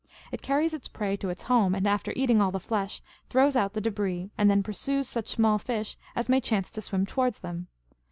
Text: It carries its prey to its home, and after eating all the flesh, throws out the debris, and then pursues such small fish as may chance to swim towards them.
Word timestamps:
It 0.31 0.41
carries 0.41 0.73
its 0.73 0.87
prey 0.87 1.15
to 1.17 1.29
its 1.29 1.43
home, 1.43 1.75
and 1.75 1.87
after 1.87 2.11
eating 2.15 2.41
all 2.41 2.49
the 2.49 2.59
flesh, 2.59 3.03
throws 3.29 3.55
out 3.55 3.73
the 3.73 3.81
debris, 3.81 4.31
and 4.35 4.49
then 4.49 4.63
pursues 4.63 5.07
such 5.07 5.27
small 5.27 5.59
fish 5.59 5.95
as 6.15 6.27
may 6.27 6.41
chance 6.41 6.71
to 6.71 6.81
swim 6.81 7.05
towards 7.05 7.41
them. 7.41 7.67